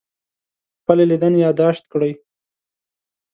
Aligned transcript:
خپلې 0.81 1.03
لیدنې 1.11 1.39
یادداشت 1.45 1.83
کړئ. 1.91 2.11